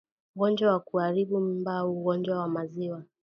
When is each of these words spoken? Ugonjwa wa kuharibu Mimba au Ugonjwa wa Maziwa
Ugonjwa 0.35 0.71
wa 0.73 0.79
kuharibu 0.79 1.39
Mimba 1.41 1.73
au 1.77 1.89
Ugonjwa 2.01 2.39
wa 2.39 2.47
Maziwa 2.47 3.03